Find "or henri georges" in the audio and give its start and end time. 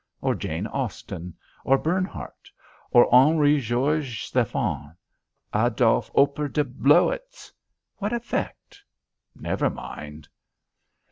2.89-4.17